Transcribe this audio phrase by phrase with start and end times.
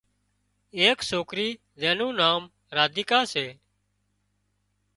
[0.79, 1.49] ايڪ سوڪري
[1.79, 2.39] زين نُون نان
[2.75, 3.47] راديڪا سي